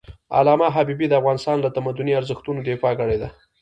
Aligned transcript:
علامه 0.37 0.67
حبيبي 0.75 1.05
د 1.07 1.13
افغانستان 1.21 1.57
له 1.61 1.69
تمدني 1.77 2.13
ارزښتونو 2.19 2.59
دفاع 2.61 2.93
کړی 3.01 3.17
ده. 3.21 3.29